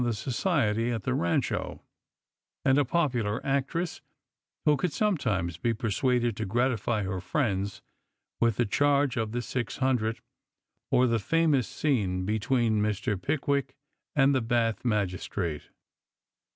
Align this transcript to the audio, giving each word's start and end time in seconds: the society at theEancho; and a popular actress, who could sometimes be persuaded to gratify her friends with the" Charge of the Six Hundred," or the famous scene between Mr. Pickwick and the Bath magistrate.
the 0.03 0.13
society 0.15 0.89
at 0.89 1.03
theEancho; 1.03 1.79
and 2.65 2.79
a 2.79 2.83
popular 2.83 3.39
actress, 3.45 4.01
who 4.65 4.75
could 4.75 4.91
sometimes 4.91 5.57
be 5.57 5.75
persuaded 5.75 6.35
to 6.35 6.43
gratify 6.43 7.03
her 7.03 7.21
friends 7.21 7.83
with 8.39 8.55
the" 8.57 8.65
Charge 8.79 9.15
of 9.15 9.31
the 9.31 9.43
Six 9.43 9.77
Hundred," 9.77 10.19
or 10.89 11.05
the 11.05 11.19
famous 11.19 11.67
scene 11.67 12.25
between 12.25 12.81
Mr. 12.81 13.15
Pickwick 13.15 13.75
and 14.15 14.33
the 14.33 14.41
Bath 14.41 14.83
magistrate. 14.83 15.69